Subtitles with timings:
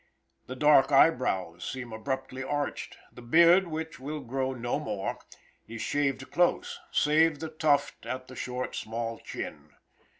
[0.47, 5.19] The dark eyebrows seem abruptly arched; the beard, which will grow no more,
[5.67, 9.73] is shaved close, save the tuft at the short small chin.